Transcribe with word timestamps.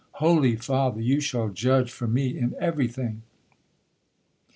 '—'Holy 0.13 0.55
Father, 0.55 0.99
you 0.99 1.19
shall 1.19 1.49
judge 1.49 1.91
for 1.91 2.07
me 2.07 2.35
in 2.35 2.55
every 2.59 2.87
thing.' 2.87 3.21